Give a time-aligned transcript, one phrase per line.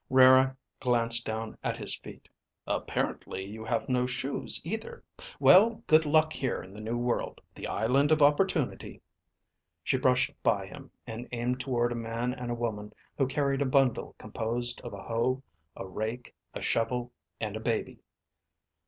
[0.09, 2.27] Rara glanced down at his feet.
[2.65, 5.03] "Apparently you have no shoes either.
[5.39, 8.99] Well, good luck here in the New World, the Island of Opportunity."
[9.83, 14.15] She brushed by him and aimed toward a man and woman who carried a bundle
[14.17, 15.43] composed of a hoe,
[15.75, 17.99] a rake, a shovel, and a baby.